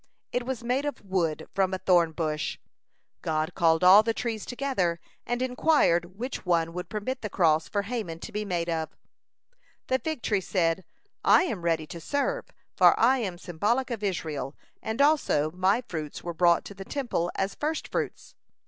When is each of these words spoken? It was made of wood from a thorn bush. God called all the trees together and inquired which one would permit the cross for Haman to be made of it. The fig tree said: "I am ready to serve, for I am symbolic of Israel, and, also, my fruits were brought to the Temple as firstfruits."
It 0.31 0.47
was 0.47 0.63
made 0.63 0.85
of 0.85 1.05
wood 1.05 1.47
from 1.53 1.75
a 1.75 1.77
thorn 1.77 2.11
bush. 2.11 2.57
God 3.21 3.53
called 3.53 3.83
all 3.83 4.01
the 4.01 4.15
trees 4.15 4.47
together 4.47 4.99
and 5.27 5.43
inquired 5.43 6.17
which 6.17 6.43
one 6.43 6.73
would 6.73 6.89
permit 6.89 7.21
the 7.21 7.29
cross 7.29 7.69
for 7.69 7.83
Haman 7.83 8.17
to 8.21 8.31
be 8.31 8.43
made 8.43 8.67
of 8.67 8.89
it. 8.91 8.97
The 9.85 9.99
fig 9.99 10.23
tree 10.23 10.41
said: 10.41 10.85
"I 11.23 11.43
am 11.43 11.61
ready 11.61 11.85
to 11.85 12.01
serve, 12.01 12.45
for 12.75 12.99
I 12.99 13.19
am 13.19 13.37
symbolic 13.37 13.91
of 13.91 14.01
Israel, 14.01 14.55
and, 14.81 15.03
also, 15.03 15.51
my 15.51 15.83
fruits 15.87 16.23
were 16.23 16.33
brought 16.33 16.65
to 16.65 16.73
the 16.73 16.83
Temple 16.83 17.29
as 17.35 17.53
firstfruits." 17.53 18.33